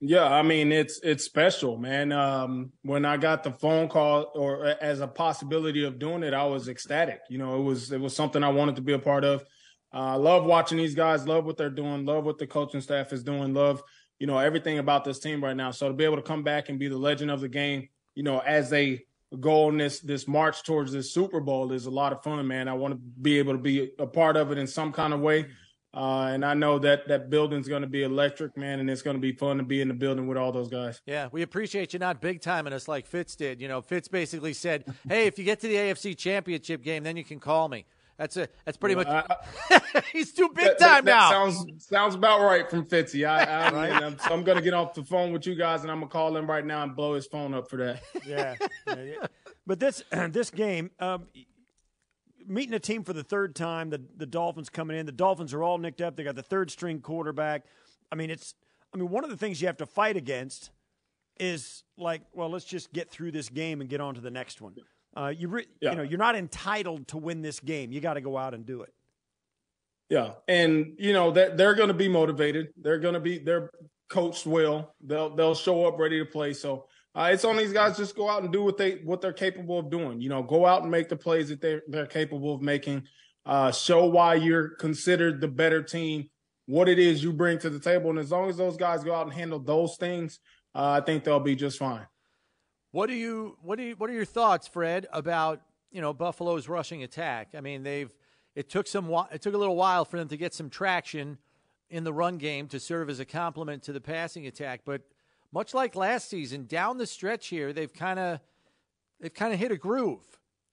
[0.00, 2.12] Yeah, I mean it's it's special, man.
[2.12, 6.44] Um, when I got the phone call or as a possibility of doing it, I
[6.44, 7.20] was ecstatic.
[7.28, 9.44] You know, it was it was something I wanted to be a part of.
[9.92, 11.26] I uh, love watching these guys.
[11.26, 12.04] Love what they're doing.
[12.04, 13.54] Love what the coaching staff is doing.
[13.54, 13.82] Love
[14.20, 15.72] you know everything about this team right now.
[15.72, 18.22] So to be able to come back and be the legend of the game, you
[18.22, 19.04] know, as they
[19.40, 22.68] go on this this march towards this Super Bowl is a lot of fun, man.
[22.68, 25.18] I want to be able to be a part of it in some kind of
[25.20, 25.46] way.
[25.94, 29.16] Uh, and I know that that building's going to be electric, man, and it's going
[29.16, 31.00] to be fun to be in the building with all those guys.
[31.06, 33.60] Yeah, we appreciate you not big timing us like Fitz did.
[33.60, 37.16] You know, Fitz basically said, "Hey, if you get to the AFC Championship game, then
[37.16, 37.86] you can call me."
[38.18, 39.26] That's a that's pretty well, much.
[39.70, 41.30] I, he's too big that, time that, now.
[41.30, 43.26] sounds sounds about right from Fitzy.
[43.26, 43.92] I, I right?
[43.92, 46.10] I'm, so I'm going to get off the phone with you guys, and I'm gonna
[46.10, 48.02] call him right now and blow his phone up for that.
[48.26, 48.56] Yeah,
[48.88, 49.26] yeah, yeah.
[49.66, 51.28] but this this game, um,
[52.48, 55.06] meeting a team for the third time, the the Dolphins coming in.
[55.06, 56.16] The Dolphins are all nicked up.
[56.16, 57.64] They got the third string quarterback.
[58.10, 58.54] I mean, it's.
[58.92, 60.70] I mean, one of the things you have to fight against
[61.38, 64.60] is like, well, let's just get through this game and get on to the next
[64.60, 64.74] one.
[65.16, 65.90] Uh, you re- yeah.
[65.90, 67.92] you know you're not entitled to win this game.
[67.92, 68.92] You got to go out and do it.
[70.08, 72.68] Yeah, and you know that they're, they're going to be motivated.
[72.80, 73.70] They're going to be they're
[74.08, 74.94] coached well.
[75.00, 76.52] They'll they'll show up ready to play.
[76.52, 76.86] So
[77.18, 79.76] uh, it's on these guys just go out and do what they what they're capable
[79.76, 80.20] of doing.
[80.20, 83.08] You know, go out and make the plays that they're they're capable of making.
[83.44, 86.28] Uh, show why you're considered the better team.
[86.66, 89.14] What it is you bring to the table, and as long as those guys go
[89.14, 90.38] out and handle those things,
[90.74, 92.06] uh, I think they'll be just fine.
[92.92, 96.68] What do you what do you what are your thoughts, Fred, about you know Buffalo's
[96.68, 97.48] rushing attack?
[97.56, 98.14] I mean, they've
[98.54, 101.38] it took some it took a little while for them to get some traction
[101.90, 105.02] in the run game to serve as a complement to the passing attack, but
[105.52, 108.40] much like last season, down the stretch here, they've kind of
[109.20, 110.24] they've kind of hit a groove.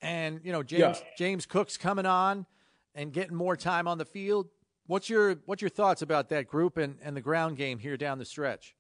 [0.02, 1.08] And you know, James yeah.
[1.18, 2.46] James Cook's coming on
[2.94, 4.48] and getting more time on the field.
[4.88, 8.20] What's your what's your thoughts about that group and, and the ground game here down
[8.20, 8.76] the stretch?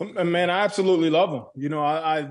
[0.00, 1.44] Um, man, I absolutely love him.
[1.54, 2.30] You know, I, I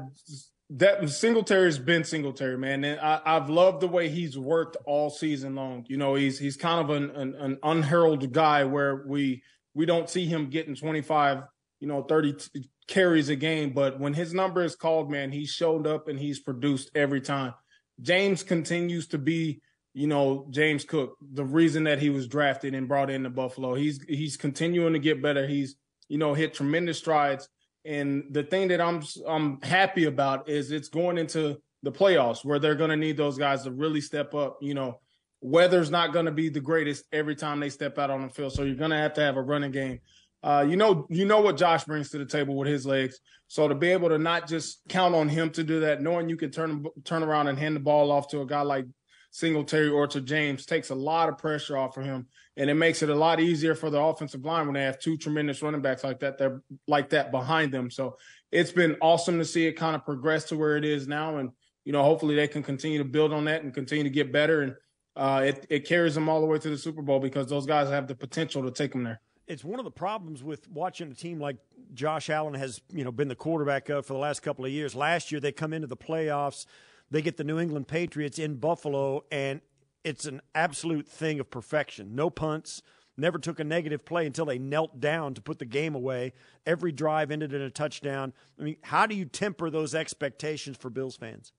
[0.72, 5.56] that Singletary's been Singletary, man, and I, have loved the way he's worked all season
[5.56, 5.86] long.
[5.88, 10.10] You know, he's he's kind of an, an, an unheralded guy where we we don't
[10.10, 11.44] see him getting 25,
[11.80, 15.46] you know, 30 t- carries a game, but when his number is called, man, he
[15.46, 17.54] showed up and he's produced every time.
[18.02, 19.62] James continues to be,
[19.94, 23.76] you know, James Cook, the reason that he was drafted and brought into Buffalo.
[23.76, 25.48] He's he's continuing to get better.
[25.48, 25.76] He's
[26.08, 27.50] you know hit tremendous strides
[27.86, 32.60] and the thing that I'm I'm happy about is it's going into the playoffs where
[32.60, 34.58] they're going to need those guys to really step up.
[34.62, 35.00] You know,
[35.42, 38.54] weather's not going to be the greatest every time they step out on the field,
[38.54, 40.00] so you're going to have to have a running game.
[40.42, 43.20] Uh, you know, you know what Josh brings to the table with his legs.
[43.48, 46.38] So to be able to not just count on him to do that, knowing you
[46.38, 48.86] can turn turn around and hand the ball off to a guy like
[49.32, 53.04] Singletary or to James takes a lot of pressure off of him, and it makes
[53.04, 56.04] it a lot easier for the offensive line when they have two tremendous running backs
[56.04, 56.38] like that.
[56.38, 57.92] They're like that behind them.
[57.92, 58.18] So
[58.52, 61.52] it's been awesome to see it kind of progress to where it is now, and
[61.84, 64.62] you know, hopefully they can continue to build on that and continue to get better,
[64.62, 64.76] and
[65.16, 67.90] uh, it it carries them all the way to the Super Bowl because those guys
[67.90, 71.16] have the potential to take them there it's one of the problems with watching a
[71.16, 71.58] team like
[71.94, 74.96] Josh Allen has, you know, been the quarterback of for the last couple of years.
[74.96, 76.66] Last year they come into the playoffs
[77.12, 79.62] they get the New England Patriots in Buffalo, and
[80.04, 82.16] it's an absolute thing of perfection.
[82.16, 82.82] No punts,
[83.18, 86.34] never took a negative play until they knelt down to put the game away.
[86.66, 88.34] Every drive ended in a touchdown.
[88.60, 91.52] I mean, how do you temper those expectations for Bills fans?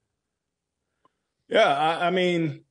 [1.48, 2.62] Yeah, I, I mean,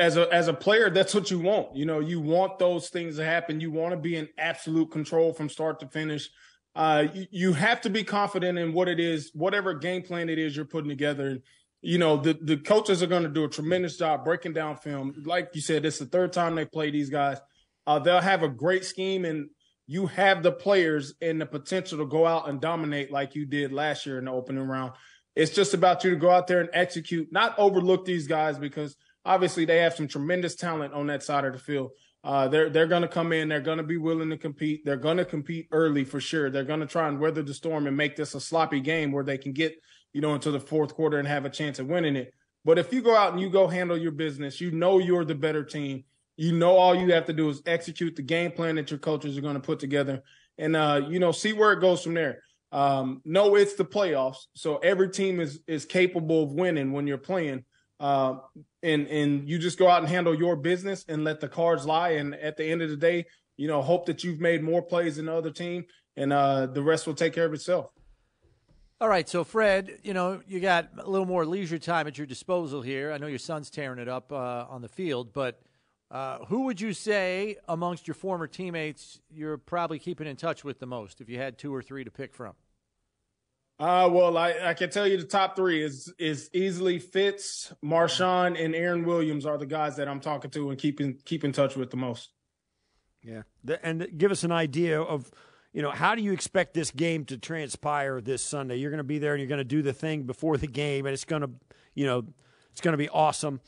[0.00, 1.76] as a as a player, that's what you want.
[1.76, 3.60] You know, you want those things to happen.
[3.60, 6.30] You want to be in absolute control from start to finish.
[6.74, 10.38] Uh, you, you have to be confident in what it is, whatever game plan it
[10.38, 11.40] is you're putting together
[11.82, 15.14] you know, the, the coaches are going to do a tremendous job breaking down film.
[15.24, 17.38] Like you said, it's the third time they play these guys.
[17.86, 19.48] uh, they'll have a great scheme and
[19.86, 23.72] you have the players and the potential to go out and dominate like you did
[23.72, 24.92] last year in the opening round.
[25.34, 28.96] It's just about you to go out there and execute, not overlook these guys because
[29.24, 31.90] obviously they have some tremendous talent on that side of the field.
[32.22, 33.48] Uh, they're they're going to come in.
[33.48, 34.84] They're going to be willing to compete.
[34.84, 36.50] They're going to compete early for sure.
[36.50, 39.24] They're going to try and weather the storm and make this a sloppy game where
[39.24, 39.74] they can get
[40.12, 42.34] you know into the fourth quarter and have a chance of winning it.
[42.64, 45.34] But if you go out and you go handle your business, you know you're the
[45.34, 46.04] better team.
[46.36, 49.38] You know all you have to do is execute the game plan that your coaches
[49.38, 50.22] are going to put together,
[50.58, 52.42] and uh, you know see where it goes from there.
[52.72, 57.18] Um, no, it's the playoffs, so every team is is capable of winning when you're
[57.18, 57.64] playing.
[58.00, 58.38] Uh,
[58.82, 62.12] and and you just go out and handle your business and let the cards lie.
[62.12, 63.26] And at the end of the day,
[63.58, 65.84] you know, hope that you've made more plays than the other team,
[66.16, 67.90] and uh, the rest will take care of itself.
[69.02, 72.26] All right, so Fred, you know, you got a little more leisure time at your
[72.26, 73.12] disposal here.
[73.12, 75.60] I know your son's tearing it up uh, on the field, but
[76.10, 80.80] uh, who would you say amongst your former teammates you're probably keeping in touch with
[80.80, 82.54] the most if you had two or three to pick from?
[83.80, 88.62] Uh, well, I, I can tell you the top three is is easily Fitz, Marshawn,
[88.62, 91.76] and Aaron Williams are the guys that I'm talking to and keeping keep in touch
[91.76, 92.28] with the most.
[93.22, 93.42] Yeah,
[93.82, 95.30] and give us an idea of
[95.72, 98.76] you know how do you expect this game to transpire this Sunday?
[98.76, 101.06] You're going to be there and you're going to do the thing before the game,
[101.06, 101.50] and it's going to
[101.94, 102.26] you know
[102.72, 103.62] it's going to be awesome.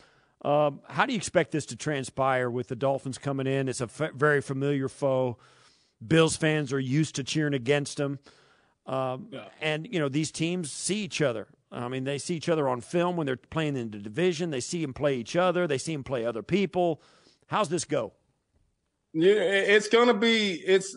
[0.44, 3.66] Um, how do you expect this to transpire with the Dolphins coming in?
[3.66, 5.38] It's a f- very familiar foe.
[6.06, 8.18] Bills fans are used to cheering against them.
[8.86, 9.44] Um, yeah.
[9.60, 11.48] And you know these teams see each other.
[11.70, 14.50] I mean, they see each other on film when they're playing in the division.
[14.50, 15.66] They see them play each other.
[15.66, 17.00] They see them play other people.
[17.46, 18.12] How's this go?
[19.14, 20.52] Yeah, it's gonna be.
[20.52, 20.96] It's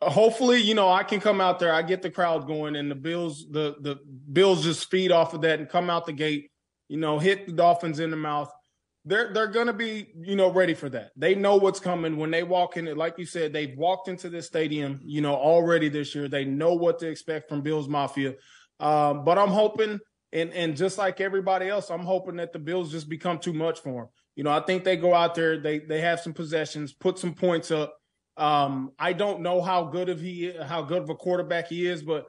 [0.00, 1.72] hopefully you know I can come out there.
[1.72, 3.98] I get the crowd going, and the Bills the the
[4.32, 6.50] Bills just feed off of that and come out the gate.
[6.88, 8.52] You know, hit the Dolphins in the mouth
[9.04, 11.10] they're they're gonna be you know ready for that.
[11.16, 12.84] They know what's coming when they walk in.
[12.96, 16.28] Like you said, they've walked into this stadium you know already this year.
[16.28, 18.34] They know what to expect from Bills Mafia.
[18.78, 19.98] Um, but I'm hoping,
[20.32, 23.80] and and just like everybody else, I'm hoping that the Bills just become too much
[23.80, 24.08] for them.
[24.36, 27.34] You know, I think they go out there, they they have some possessions, put some
[27.34, 27.96] points up.
[28.36, 32.02] Um, I don't know how good of he how good of a quarterback he is,
[32.02, 32.26] but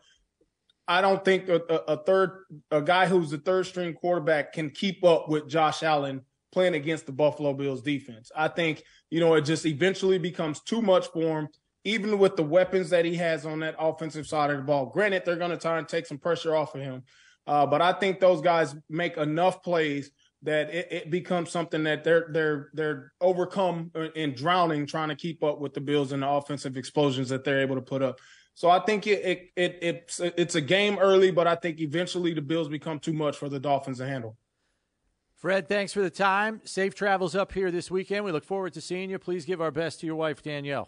[0.88, 4.72] I don't think a, a, a third a guy who's the third string quarterback can
[4.72, 6.22] keep up with Josh Allen
[6.54, 8.32] playing against the Buffalo Bills defense.
[8.36, 11.48] I think, you know, it just eventually becomes too much for him,
[11.84, 14.86] even with the weapons that he has on that offensive side of the ball.
[14.86, 17.04] Granted, they're going to try and take some pressure off of him.
[17.46, 20.12] Uh, but I think those guys make enough plays
[20.44, 25.44] that it, it, becomes something that they're they're they're overcome and drowning trying to keep
[25.44, 28.20] up with the Bills and the offensive explosions that they're able to put up.
[28.54, 32.34] So I think it, it, it it's it's a game early, but I think eventually
[32.34, 34.38] the Bills become too much for the Dolphins to handle.
[35.44, 36.62] Fred, thanks for the time.
[36.64, 38.24] Safe travels up here this weekend.
[38.24, 39.20] We look forward to seeing you.
[39.20, 40.88] Please give our best to your wife, Danielle.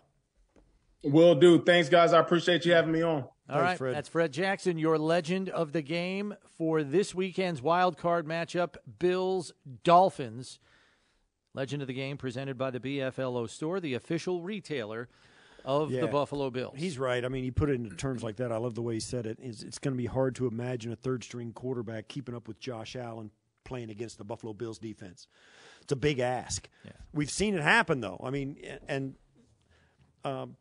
[1.04, 1.62] Will do.
[1.62, 2.14] Thanks, guys.
[2.14, 3.24] I appreciate you having me on.
[3.24, 3.96] All Thanks, right, Fred.
[3.96, 9.52] That's Fred Jackson, your legend of the game for this weekend's wild card matchup Bills
[9.84, 10.60] Dolphins.
[11.54, 15.10] Legend of the game presented by the BFLO store, the official retailer
[15.66, 16.76] of yeah, the Buffalo Bills.
[16.78, 17.26] He's right.
[17.26, 18.54] I mean, he put it into terms like that.
[18.54, 19.38] I love the way he said it.
[19.42, 22.58] It's, it's going to be hard to imagine a third string quarterback keeping up with
[22.62, 23.32] Josh Allen
[23.66, 25.28] playing against the Buffalo Bills defense.
[25.82, 26.70] It's a big ask.
[26.86, 26.92] Yeah.
[27.14, 28.22] We've seen it happen though.
[28.24, 29.16] I mean, and
[30.24, 30.56] um,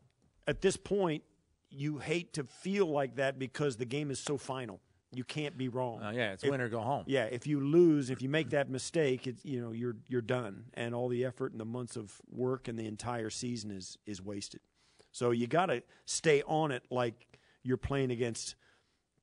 [0.45, 1.23] at this point,
[1.69, 4.79] you hate to feel like that because the game is so final.
[5.13, 6.03] You can't be wrong.
[6.03, 7.05] Uh, yeah, it's if, win or go home.
[7.07, 10.65] Yeah, if you lose, if you make that mistake, it's you know you're you're done,
[10.73, 14.21] and all the effort and the months of work and the entire season is is
[14.21, 14.59] wasted.
[15.11, 18.55] So you got to stay on it like you're playing against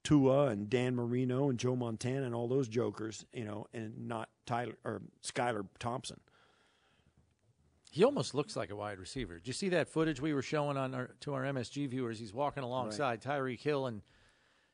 [0.05, 4.29] Tua and Dan Marino and Joe Montana and all those jokers, you know, and not
[4.47, 6.21] Tyler or Skylar Thompson.
[7.91, 9.35] He almost looks like a wide receiver.
[9.35, 12.19] Did you see that footage we were showing on our, to our MSG viewers?
[12.19, 13.41] He's walking alongside right.
[13.41, 14.01] Tyreek Hill and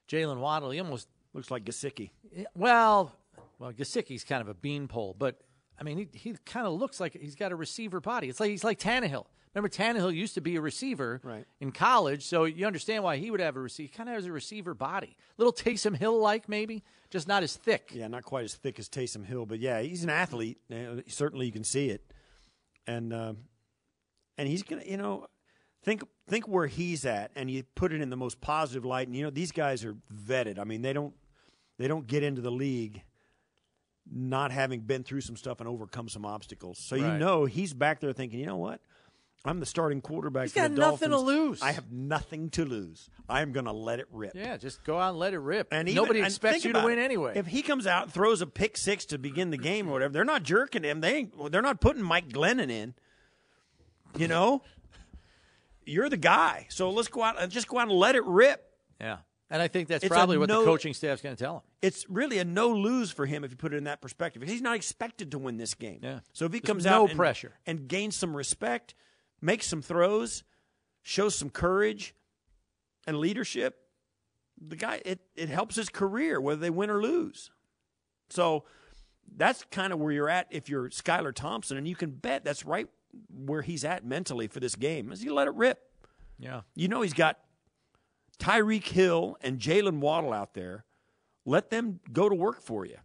[0.08, 0.70] Jaylen Waddle.
[0.70, 2.10] He almost looks like Gesicki.
[2.54, 3.12] Well,
[3.58, 5.40] well, Gesicki's kind of a beanpole, but
[5.80, 8.28] I mean, he, he kind of looks like he's got a receiver body.
[8.28, 9.26] It's like he's like Tannehill.
[9.54, 11.44] Remember, Tannehill used to be a receiver right.
[11.60, 13.88] in college, so you understand why he would have a receiver.
[13.90, 17.56] He kind of has a receiver body, little Taysom Hill like maybe, just not as
[17.56, 17.90] thick.
[17.92, 20.58] Yeah, not quite as thick as Taysom Hill, but yeah, he's an athlete.
[21.08, 22.12] Certainly, you can see it,
[22.86, 23.32] and uh,
[24.36, 25.26] and he's gonna, you know,
[25.82, 29.08] think think where he's at, and you put it in the most positive light.
[29.08, 30.58] And you know, these guys are vetted.
[30.58, 31.14] I mean, they don't
[31.78, 33.02] they don't get into the league
[34.10, 36.78] not having been through some stuff and overcome some obstacles.
[36.78, 37.12] So right.
[37.12, 38.80] you know he's back there thinking, you know what?
[39.44, 41.32] I'm the starting quarterback He's for got the nothing Dolphins.
[41.34, 41.62] to lose.
[41.62, 43.08] I have nothing to lose.
[43.28, 44.32] I am going to let it rip.
[44.34, 45.68] Yeah, just go out and let it rip.
[45.70, 47.02] And even, nobody expects you to win it.
[47.02, 47.34] anyway.
[47.36, 50.12] If he comes out and throws a pick six to begin the game or whatever,
[50.12, 51.00] they're not jerking him.
[51.00, 52.94] They ain't, they're not putting Mike Glennon in.
[54.16, 54.62] You know,
[55.86, 56.66] you're the guy.
[56.70, 58.64] So let's go out and just go out and let it rip.
[59.00, 59.18] Yeah.
[59.50, 61.62] And I think that's It's probably what no- the coaching staff's going to tell him.
[61.80, 64.42] It's really a no lose for him if you put it in that perspective.
[64.42, 66.00] He's not expected to win this game.
[66.02, 66.20] Yeah.
[66.34, 67.54] So if he There's comes no out and, pressure.
[67.66, 68.94] and gains some respect,
[69.40, 70.44] makes some throws,
[71.02, 72.14] shows some courage
[73.06, 73.78] and leadership,
[74.60, 77.50] the guy it, it helps his career whether they win or lose.
[78.28, 78.64] So
[79.36, 82.66] that's kind of where you're at if you're Skylar Thompson, and you can bet that's
[82.66, 82.88] right
[83.34, 85.10] where he's at mentally for this game.
[85.12, 85.78] Is he let it rip?
[86.38, 86.62] Yeah.
[86.74, 87.38] You know he's got
[88.38, 90.84] Tyreek Hill and Jaylen Waddle out there.
[91.44, 92.96] Let them go to work for you.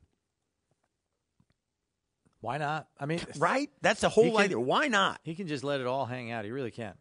[2.41, 2.88] Why not?
[2.99, 3.69] I mean, Right?
[3.81, 4.59] That's the He whole can- idea.
[4.59, 5.19] Why not?
[5.23, 6.43] He can just let it all hang out.
[6.45, 6.93] He really can.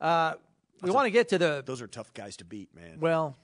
[0.00, 0.34] Uh,
[0.82, 1.62] we want to get to the.
[1.64, 2.98] Those are tough guys to beat, man.
[3.00, 3.36] Well,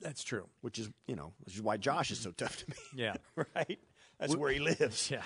[0.00, 0.48] that's true.
[0.62, 2.76] Which is, you know, which is why Josh is so tough to beat.
[2.96, 3.16] Yeah.
[3.54, 3.78] right?
[4.18, 5.10] That's where he lives.
[5.10, 5.22] Yeah.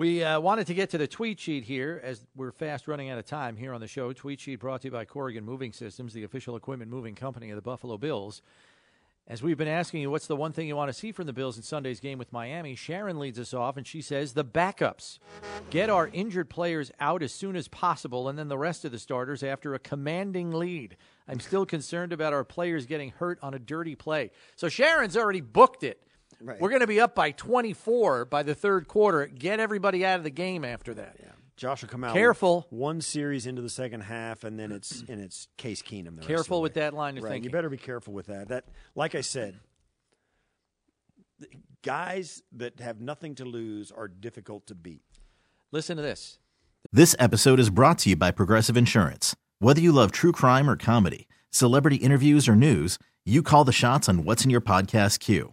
[0.00, 3.18] We uh, wanted to get to the tweet sheet here as we're fast running out
[3.18, 4.14] of time here on the show.
[4.14, 7.56] Tweet sheet brought to you by Corrigan Moving Systems, the official equipment moving company of
[7.56, 8.40] the Buffalo Bills.
[9.28, 11.34] As we've been asking you, what's the one thing you want to see from the
[11.34, 12.76] Bills in Sunday's game with Miami?
[12.76, 15.18] Sharon leads us off, and she says the backups.
[15.68, 18.98] Get our injured players out as soon as possible, and then the rest of the
[18.98, 20.96] starters after a commanding lead.
[21.28, 24.30] I'm still concerned about our players getting hurt on a dirty play.
[24.56, 26.02] So Sharon's already booked it.
[26.42, 26.60] Right.
[26.60, 29.26] We're going to be up by 24 by the third quarter.
[29.26, 31.16] Get everybody out of the game after that.
[31.60, 32.66] Josh will come out Careful.
[32.70, 36.14] one series into the second half, and then it's and it's Case Keenum.
[36.14, 36.80] The rest Careful of the with way.
[36.80, 37.32] that line of right.
[37.32, 37.50] thinking.
[37.50, 38.48] You better be careful with that.
[38.48, 38.64] That,
[38.94, 39.60] like I said,
[41.82, 45.02] guys that have nothing to lose are difficult to beat.
[45.70, 46.38] Listen to this.
[46.90, 49.36] This episode is brought to you by Progressive Insurance.
[49.58, 54.08] Whether you love true crime or comedy, celebrity interviews or news, you call the shots
[54.08, 55.52] on what's in your podcast queue.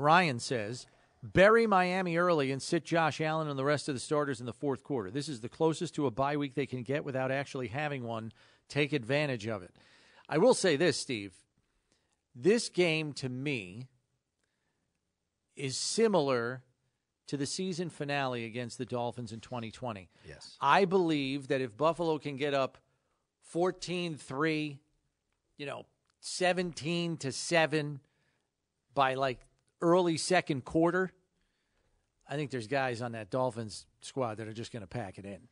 [0.00, 0.86] Ryan says,
[1.22, 4.52] bury Miami early and sit Josh Allen and the rest of the starters in the
[4.52, 5.10] fourth quarter.
[5.10, 8.32] This is the closest to a bye week they can get without actually having one.
[8.68, 9.74] Take advantage of it.
[10.28, 11.34] I will say this, Steve.
[12.34, 13.88] This game to me
[15.56, 16.62] is similar
[17.26, 20.08] to the season finale against the Dolphins in 2020.
[20.26, 20.56] Yes.
[20.60, 22.78] I believe that if Buffalo can get up
[23.42, 24.80] 14 3,
[25.56, 25.86] you know,
[26.20, 28.00] 17 to 7
[28.94, 29.40] by like
[29.80, 31.12] early second quarter,
[32.28, 35.24] I think there's guys on that Dolphins squad that are just going to pack it
[35.24, 35.48] in.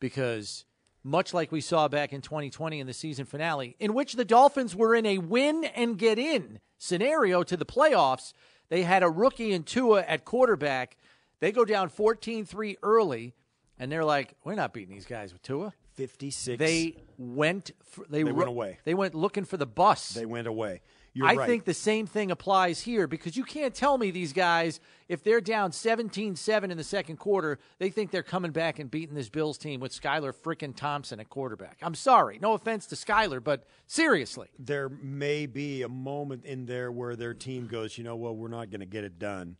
[0.00, 0.64] Because
[1.02, 4.76] much like we saw back in 2020 in the season finale, in which the Dolphins
[4.76, 8.32] were in a win and get in scenario to the playoffs,
[8.68, 10.96] they had a rookie in Tua at quarterback.
[11.40, 13.34] They go down 14 3 early,
[13.78, 15.72] and they're like, we're not beating these guys with Tua.
[15.94, 16.58] 56.
[16.58, 17.72] They went.
[17.80, 18.78] f they They went away.
[18.84, 20.10] They went looking for the bus.
[20.10, 20.82] They went away.
[21.18, 21.46] You're I right.
[21.48, 25.40] think the same thing applies here because you can't tell me these guys, if they're
[25.40, 29.28] down 17 7 in the second quarter, they think they're coming back and beating this
[29.28, 31.78] Bills team with Skylar frickin' Thompson at quarterback.
[31.82, 32.38] I'm sorry.
[32.40, 34.48] No offense to Skylar, but seriously.
[34.58, 38.48] there may be a moment in there where their team goes, you know, well, we're
[38.48, 39.56] not going to get it done.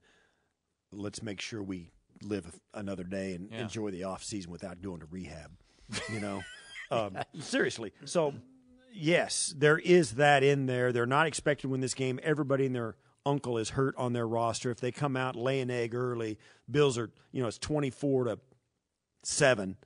[0.93, 1.91] Let's make sure we
[2.23, 3.63] live another day and Yeah.
[3.63, 5.51] enjoy the off season without going to rehab.
[6.13, 6.43] You know,
[6.91, 7.93] um, seriously.
[8.05, 8.35] So,
[8.93, 10.93] yes, there is that in there.
[10.93, 12.19] They're not expected to win this game.
[12.23, 14.71] Everybody in their uncle is hurt on their roster.
[14.71, 16.39] If they come out lay an egg early,
[16.71, 18.39] Bills are, you know, it's twenty four to
[19.25, 19.77] seven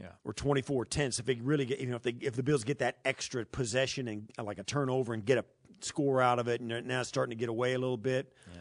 [0.00, 0.08] Yeah.
[0.24, 2.62] or 24 10 so if they really get you know if they if the bills
[2.62, 5.44] get that extra possession and uh, like a turnover and get a
[5.80, 8.32] score out of it, and they're now it's starting to get away a little bit.
[8.54, 8.60] Yeah.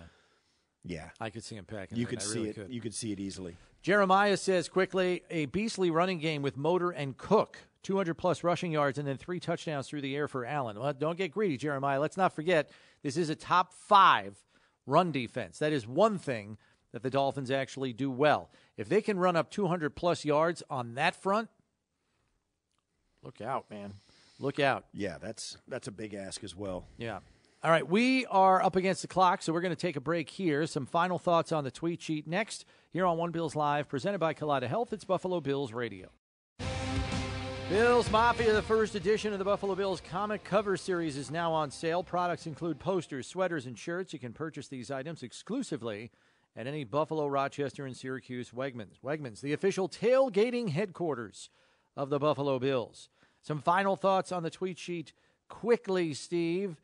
[0.86, 1.98] Yeah, I could see him packing.
[1.98, 2.56] you could I see really it.
[2.56, 2.74] Could.
[2.74, 3.56] You could see it easily.
[3.82, 8.98] Jeremiah says quickly a beastly running game with Motor and Cook, 200 plus rushing yards,
[8.98, 10.80] and then three touchdowns through the air for Allen.
[10.80, 12.00] Well, don't get greedy, Jeremiah.
[12.00, 12.70] Let's not forget
[13.04, 14.38] this is a top five
[14.86, 15.60] run defense.
[15.60, 16.58] That is one thing
[16.92, 18.50] that the Dolphins actually do well.
[18.78, 21.50] If they can run up 200 plus yards on that front,
[23.22, 23.94] look out, man.
[24.40, 24.86] Look out.
[24.94, 26.86] Yeah, that's that's a big ask as well.
[26.98, 27.20] Yeah.
[27.64, 30.30] All right, we are up against the clock, so we're going to take a break
[30.30, 30.68] here.
[30.68, 34.34] Some final thoughts on the tweet sheet next here on One Bills Live, presented by
[34.34, 34.92] Kaleida Health.
[34.92, 36.10] It's Buffalo Bills Radio.
[37.74, 41.72] Bills Mafia, the first edition of the Buffalo Bills comic cover series, is now on
[41.72, 42.04] sale.
[42.04, 44.14] Products include posters, sweaters, and shirts.
[44.14, 46.12] You can purchase these items exclusively
[46.56, 49.00] at any Buffalo, Rochester, and Syracuse Wegmans.
[49.04, 51.50] Wegmans, the official tailgating headquarters
[51.98, 53.10] of the Buffalo Bills.
[53.42, 55.12] Some final thoughts on the tweet sheet
[55.50, 56.76] quickly, Steve.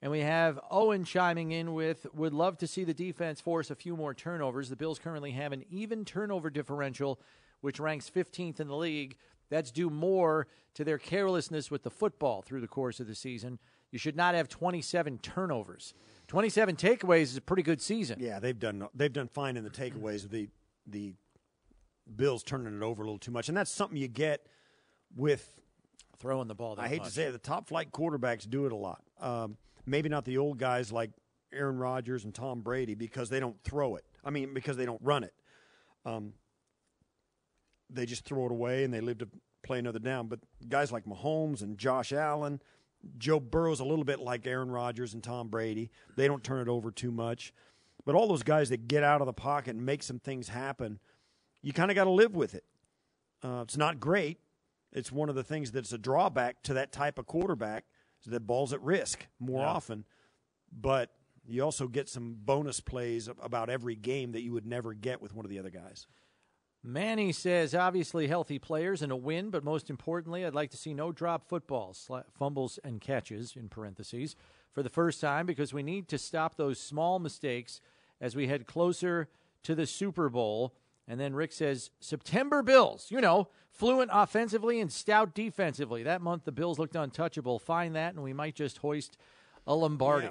[0.00, 3.74] And we have Owen chiming in with would love to see the defense force a
[3.74, 4.68] few more turnovers.
[4.68, 7.18] The Bills currently have an even turnover differential,
[7.62, 9.16] which ranks 15th in the league.
[9.50, 13.58] That's due more to their carelessness with the football through the course of the season.
[13.90, 15.94] You should not have 27 turnovers.
[16.28, 18.18] 27 takeaways is a pretty good season.
[18.20, 20.28] Yeah, they've done they've done fine in the takeaways.
[20.28, 20.48] The
[20.86, 21.14] the
[22.14, 24.46] Bills turning it over a little too much, and that's something you get
[25.14, 25.60] with
[26.18, 26.76] throwing the ball.
[26.78, 27.08] I hate much.
[27.08, 29.02] to say it, the top flight quarterbacks do it a lot.
[29.20, 31.10] Um, maybe not the old guys like
[31.52, 34.04] Aaron Rodgers and Tom Brady because they don't throw it.
[34.24, 35.34] I mean, because they don't run it.
[36.04, 36.34] Um,
[37.90, 39.28] they just throw it away and they live to
[39.62, 40.26] play another down.
[40.28, 42.60] But guys like Mahomes and Josh Allen,
[43.18, 45.90] Joe Burrow's a little bit like Aaron Rodgers and Tom Brady.
[46.16, 47.52] They don't turn it over too much.
[48.04, 50.98] But all those guys that get out of the pocket and make some things happen,
[51.62, 52.64] you kind of got to live with it.
[53.42, 54.38] Uh, it's not great.
[54.92, 57.84] It's one of the things that's a drawback to that type of quarterback
[58.24, 59.68] is that ball's at risk more Yeah.
[59.68, 60.04] often.
[60.72, 61.10] But
[61.46, 65.34] you also get some bonus plays about every game that you would never get with
[65.34, 66.06] one of the other guys.
[66.86, 70.94] Manny says, obviously healthy players and a win, but most importantly, I'd like to see
[70.94, 72.08] no drop footballs,
[72.38, 74.36] fumbles, and catches, in parentheses,
[74.72, 77.80] for the first time because we need to stop those small mistakes
[78.20, 79.28] as we head closer
[79.64, 80.74] to the Super Bowl.
[81.08, 86.04] And then Rick says, September Bills, you know, fluent offensively and stout defensively.
[86.04, 87.58] That month, the Bills looked untouchable.
[87.58, 89.16] Find that, and we might just hoist
[89.66, 90.28] a Lombardi.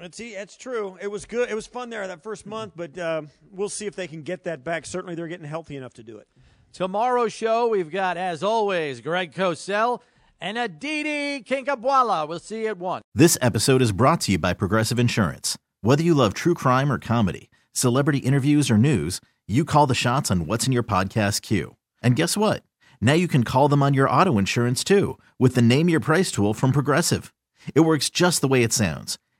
[0.00, 0.98] It's that's true.
[1.00, 1.50] It was good.
[1.50, 4.44] It was fun there that first month, but uh, we'll see if they can get
[4.44, 4.86] that back.
[4.86, 6.28] Certainly, they're getting healthy enough to do it.
[6.72, 10.00] Tomorrow's show, we've got, as always, Greg Cosell
[10.40, 12.28] and Aditi Kinkhabwala.
[12.28, 13.02] We'll see you at 1.
[13.14, 15.56] This episode is brought to you by Progressive Insurance.
[15.80, 20.30] Whether you love true crime or comedy, celebrity interviews or news, you call the shots
[20.30, 21.76] on what's in your podcast queue.
[22.02, 22.62] And guess what?
[23.00, 26.30] Now you can call them on your auto insurance too with the Name Your Price
[26.30, 27.32] tool from Progressive.
[27.74, 29.18] It works just the way it sounds.